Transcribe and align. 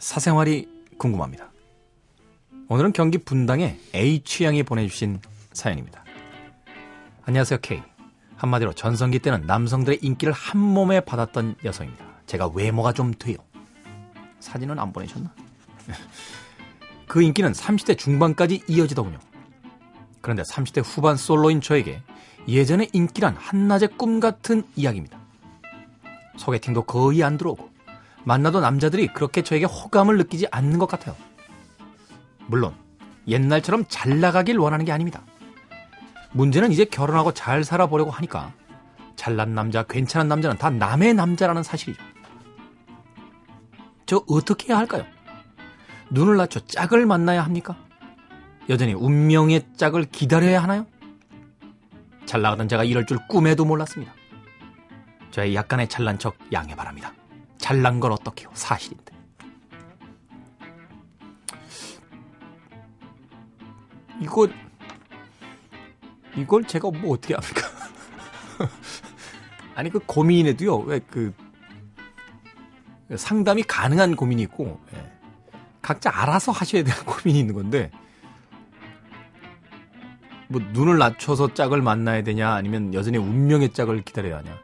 사생활이 0.00 0.68
궁금합니다. 0.98 1.52
오늘은 2.68 2.92
경기 2.92 3.16
분당의 3.16 3.78
H양이 3.94 4.64
보내주신 4.64 5.20
사연입니다. 5.52 6.04
안녕하세요, 7.22 7.60
K. 7.62 7.80
한마디로 8.34 8.72
전성기 8.72 9.20
때는 9.20 9.46
남성들의 9.46 10.00
인기를 10.02 10.32
한 10.32 10.58
몸에 10.58 10.98
받았던 10.98 11.54
여성입니다. 11.64 12.04
제가 12.26 12.48
외모가 12.48 12.92
좀 12.92 13.14
돼요. 13.14 13.36
사진은 14.40 14.80
안 14.80 14.92
보내셨나? 14.92 15.32
그 17.06 17.22
인기는 17.22 17.52
30대 17.52 17.96
중반까지 17.96 18.64
이어지더군요. 18.66 19.20
그런데 20.20 20.42
30대 20.42 20.82
후반 20.84 21.16
솔로인 21.16 21.60
저에게 21.60 22.02
예전의 22.48 22.90
인기란 22.92 23.36
한낮의 23.36 23.90
꿈 23.96 24.18
같은 24.18 24.64
이야기입니다. 24.74 25.20
소개팅도 26.36 26.82
거의 26.82 27.22
안 27.22 27.38
들어오고 27.38 27.69
만나도 28.24 28.60
남자들이 28.60 29.08
그렇게 29.08 29.42
저에게 29.42 29.64
호감을 29.64 30.16
느끼지 30.18 30.46
않는 30.50 30.78
것 30.78 30.86
같아요. 30.86 31.16
물론 32.46 32.74
옛날처럼 33.26 33.84
잘 33.88 34.20
나가길 34.20 34.58
원하는 34.58 34.84
게 34.84 34.92
아닙니다. 34.92 35.22
문제는 36.32 36.72
이제 36.72 36.84
결혼하고 36.84 37.32
잘 37.32 37.64
살아보려고 37.64 38.10
하니까 38.10 38.52
잘난 39.16 39.54
남자, 39.54 39.82
괜찮은 39.82 40.28
남자는 40.28 40.56
다 40.56 40.70
남의 40.70 41.14
남자라는 41.14 41.62
사실이죠. 41.62 42.02
저 44.06 44.24
어떻게 44.28 44.68
해야 44.68 44.78
할까요? 44.78 45.04
눈을 46.10 46.36
낮춰 46.36 46.60
짝을 46.60 47.06
만나야 47.06 47.42
합니까? 47.42 47.76
여전히 48.68 48.94
운명의 48.94 49.66
짝을 49.76 50.04
기다려야 50.06 50.62
하나요? 50.62 50.86
잘 52.24 52.42
나가던 52.42 52.68
제가 52.68 52.84
이럴 52.84 53.06
줄 53.06 53.18
꿈에도 53.28 53.64
몰랐습니다. 53.64 54.14
저의 55.30 55.54
약간의 55.54 55.88
잘난 55.88 56.18
척 56.18 56.36
양해 56.52 56.74
바랍니다. 56.74 57.12
잘난 57.70 58.00
건 58.00 58.10
어떻게요? 58.10 58.50
사실인데. 58.52 59.14
이걸 64.20 64.52
이걸 66.36 66.64
제가 66.64 66.90
뭐 66.90 67.14
어떻게 67.14 67.34
합니까? 67.34 67.62
아니 69.76 69.88
그 69.88 70.00
고민에도요 70.00 70.78
왜 70.78 70.98
그 70.98 71.32
상담이 73.16 73.62
가능한 73.62 74.16
고민이 74.16 74.42
있고 74.42 74.80
예. 74.94 75.12
각자 75.80 76.10
알아서 76.12 76.50
하셔야 76.50 76.82
되는 76.82 76.98
고민이 77.06 77.38
있는 77.38 77.54
건데 77.54 77.92
뭐 80.48 80.60
눈을 80.72 80.98
낮춰서 80.98 81.54
짝을 81.54 81.82
만나야 81.82 82.24
되냐 82.24 82.52
아니면 82.52 82.94
여전히 82.94 83.18
운명의 83.18 83.72
짝을 83.72 84.02
기다려야 84.02 84.38
하냐 84.38 84.60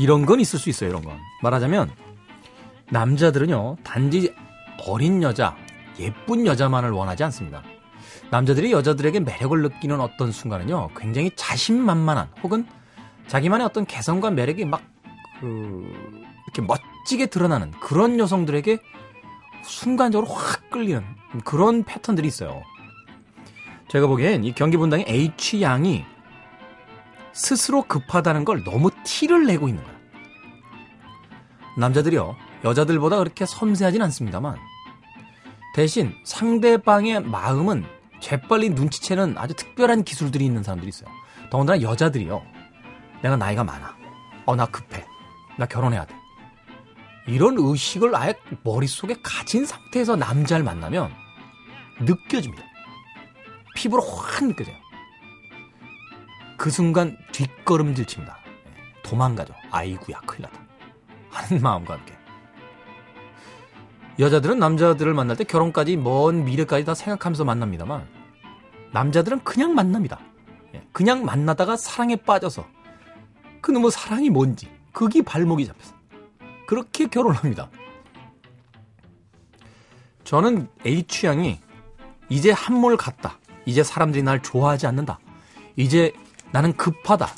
이런 0.00 0.26
건 0.26 0.40
있을 0.40 0.58
수 0.58 0.70
있어요 0.70 0.90
이런 0.90 1.04
건 1.04 1.18
말하자면 1.42 1.90
남자들은요 2.90 3.76
단지 3.84 4.34
어린 4.86 5.22
여자 5.22 5.56
예쁜 5.98 6.46
여자만을 6.46 6.90
원하지 6.90 7.24
않습니다 7.24 7.62
남자들이 8.30 8.72
여자들에게 8.72 9.20
매력을 9.20 9.60
느끼는 9.62 10.00
어떤 10.00 10.32
순간은요 10.32 10.90
굉장히 10.96 11.30
자신만만한 11.36 12.28
혹은 12.42 12.66
자기만의 13.30 13.64
어떤 13.64 13.86
개성과 13.86 14.30
매력이 14.30 14.64
막, 14.64 14.82
그, 15.38 15.88
이렇게 16.46 16.62
멋지게 16.62 17.26
드러나는 17.26 17.70
그런 17.78 18.18
여성들에게 18.18 18.78
순간적으로 19.62 20.28
확 20.28 20.68
끌리는 20.70 21.04
그런 21.44 21.84
패턴들이 21.84 22.26
있어요. 22.26 22.60
제가 23.88 24.08
보기엔 24.08 24.42
이 24.42 24.52
경기 24.52 24.76
분당의 24.76 25.04
H 25.08 25.62
양이 25.62 26.04
스스로 27.32 27.82
급하다는 27.82 28.44
걸 28.44 28.64
너무 28.64 28.90
티를 29.04 29.46
내고 29.46 29.68
있는 29.68 29.82
거야. 29.82 29.94
남자들이요, 31.76 32.36
여자들보다 32.64 33.18
그렇게 33.18 33.46
섬세하진 33.46 34.02
않습니다만, 34.02 34.56
대신 35.74 36.14
상대방의 36.24 37.22
마음은 37.22 37.84
재빨리 38.20 38.70
눈치채는 38.70 39.38
아주 39.38 39.54
특별한 39.54 40.04
기술들이 40.04 40.44
있는 40.44 40.62
사람들이 40.62 40.88
있어요. 40.88 41.08
더군다나 41.50 41.80
여자들이요, 41.80 42.42
내가 43.22 43.36
나이가 43.36 43.64
많아. 43.64 43.96
어, 44.46 44.56
나 44.56 44.66
급해. 44.66 45.06
나 45.56 45.66
결혼해야 45.66 46.04
돼. 46.06 46.14
이런 47.26 47.54
의식을 47.58 48.16
아예 48.16 48.34
머릿속에 48.64 49.14
가진 49.22 49.64
상태에서 49.64 50.16
남자를 50.16 50.64
만나면 50.64 51.12
느껴집니다. 52.00 52.64
피부로 53.76 54.02
확 54.02 54.44
느껴져요. 54.44 54.74
그 56.60 56.68
순간 56.68 57.16
뒷걸음질 57.32 58.04
칩니다. 58.04 58.36
도망가죠. 59.02 59.54
아이구야, 59.70 60.20
큰일 60.26 60.42
났다. 60.42 60.60
하는 61.30 61.62
마음과 61.64 61.94
함께. 61.94 62.12
여자들은 64.18 64.58
남자들을 64.58 65.14
만날 65.14 65.38
때 65.38 65.44
결혼까지 65.44 65.96
먼 65.96 66.44
미래까지 66.44 66.84
다 66.84 66.92
생각하면서 66.92 67.44
만납니다만, 67.46 68.06
남자들은 68.92 69.42
그냥 69.42 69.74
만납니다. 69.74 70.20
예, 70.74 70.86
그냥 70.92 71.24
만나다가 71.24 71.78
사랑에 71.78 72.16
빠져서 72.16 72.66
그놈의 73.62 73.90
사랑이 73.90 74.28
뭔지 74.28 74.70
그게 74.92 75.22
발목이 75.22 75.64
잡혔어. 75.64 75.94
그렇게 76.66 77.06
결혼합니다. 77.06 77.70
저는 80.24 80.68
A 80.84 81.04
취향이 81.04 81.58
이제 82.28 82.50
한몰 82.50 82.98
갔다. 82.98 83.38
이제 83.64 83.82
사람들이 83.82 84.22
날 84.22 84.42
좋아하지 84.42 84.86
않는다. 84.86 85.18
이제 85.76 86.12
나는 86.52 86.76
급하다. 86.76 87.28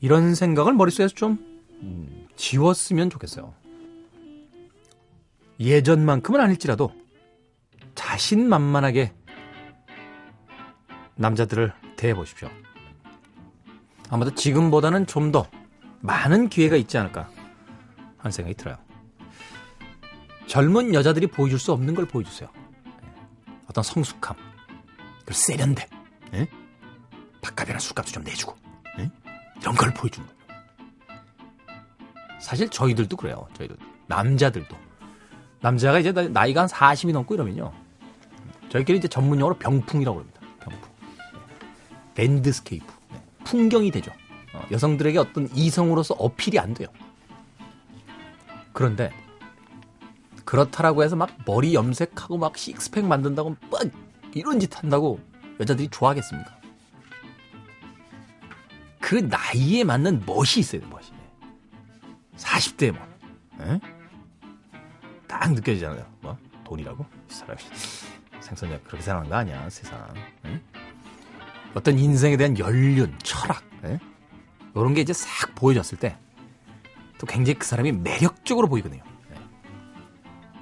이런 0.00 0.34
생각을 0.34 0.72
머릿속에서 0.74 1.14
좀 1.14 1.38
음, 1.82 2.26
지웠으면 2.36 3.10
좋겠어요. 3.10 3.54
예전만큼은 5.58 6.40
아닐지라도 6.40 6.92
자신만만하게 7.94 9.12
남자들을 11.16 11.72
대해 11.96 12.14
보십시오. 12.14 12.48
아마도 14.08 14.34
지금보다는 14.34 15.06
좀 15.06 15.32
더 15.32 15.46
많은 16.00 16.48
기회가 16.48 16.76
있지 16.76 16.98
않을까 16.98 17.28
하는 18.18 18.32
생각이 18.32 18.54
들어요. 18.56 18.78
젊은 20.46 20.94
여자들이 20.94 21.28
보여줄 21.28 21.58
수 21.58 21.72
없는 21.72 21.94
걸 21.94 22.06
보여주세요. 22.06 22.48
어떤 23.68 23.84
성숙함, 23.84 24.36
그 25.24 25.34
세련됨, 25.34 25.86
예? 27.70 27.74
밥값이나 27.74 27.78
술값도 27.78 28.12
좀 28.12 28.24
내주고 28.24 28.56
예? 28.98 29.10
이런 29.60 29.74
걸 29.74 29.94
보여주는 29.94 30.26
거예요. 30.26 30.40
사실 32.40 32.68
저희들도 32.68 33.16
그래요. 33.16 33.46
저희도 33.54 33.76
남자들도 34.06 34.76
남자가 35.60 35.98
이제 35.98 36.10
나이가 36.10 36.62
한 36.62 36.68
40이 36.68 37.12
넘고 37.12 37.34
이러면요. 37.34 37.72
저희끼리 38.70 38.98
이제 38.98 39.08
전문용어로 39.08 39.58
병풍이라고 39.58 40.18
합니다. 40.20 40.40
병풍. 40.60 40.90
landscape. 42.16 42.86
풍경이 43.44 43.90
되죠. 43.90 44.10
어, 44.54 44.62
여성들에게 44.70 45.18
어떤 45.18 45.48
이성으로서 45.54 46.14
어필이 46.14 46.58
안 46.58 46.72
돼요. 46.74 46.88
그런데 48.72 49.12
그렇다라고 50.44 51.02
해서 51.02 51.14
막 51.16 51.30
머리 51.44 51.74
염색하고 51.74 52.38
막 52.38 52.56
식스팩 52.56 53.04
만든다고 53.04 53.56
막 53.70 53.82
이런 54.32 54.58
짓 54.58 54.76
한다고 54.76 55.20
여자들이 55.60 55.88
좋아하겠습니까? 55.88 56.59
그 59.10 59.16
나이에 59.16 59.82
맞는 59.82 60.22
멋이 60.24 60.58
있어야 60.58 60.80
돼, 60.80 60.86
멋이. 60.86 61.06
40대 62.36 62.92
멋. 62.92 63.00
에? 63.60 63.80
딱 65.26 65.52
느껴지잖아요. 65.52 66.06
뭐? 66.20 66.38
돈이라고? 66.62 67.04
이 67.28 67.34
사람이. 67.34 67.60
생선이 68.38 68.84
그렇게 68.84 69.02
생각하는 69.02 69.28
거 69.28 69.34
아니야, 69.34 69.68
세상. 69.68 69.98
에? 70.46 70.60
어떤 71.74 71.98
인생에 71.98 72.36
대한 72.36 72.56
연륜, 72.56 73.12
철학, 73.24 73.64
예? 73.82 73.98
이런 74.76 74.94
게 74.94 75.00
이제 75.00 75.12
싹 75.12 75.56
보여졌을 75.56 75.98
때 75.98 76.16
또 77.18 77.26
굉장히 77.26 77.58
그 77.58 77.66
사람이 77.66 77.92
매력적으로 77.92 78.66
보이거든요. 78.66 79.02
네. 79.28 79.36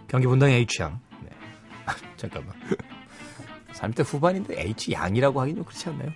경기 0.08 0.26
분당의 0.26 0.66
H양. 0.68 0.98
네. 1.22 1.28
잠깐만. 2.16 2.52
30대 3.74 4.04
후반인데 4.04 4.56
H양이라고 4.58 5.40
하긴 5.40 5.54
좀 5.56 5.64
그렇지 5.64 5.88
않나요? 5.90 6.10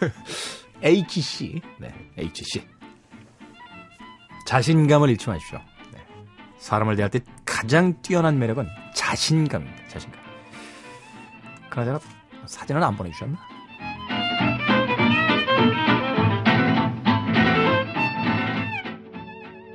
HC. 0.82 1.60
네, 1.78 1.92
H씨. 2.16 2.66
자신감을 4.46 5.10
잃지 5.10 5.28
마십시오. 5.28 5.60
네. 5.92 6.00
사람을 6.58 6.96
대할 6.96 7.10
때 7.10 7.20
가장 7.44 8.00
뛰어난 8.02 8.38
매력은 8.38 8.66
자신감입니다. 8.94 9.88
자신감. 9.88 10.20
그나저나 11.70 12.00
사진은 12.46 12.82
안 12.82 12.96
보내주셨나? 12.96 13.38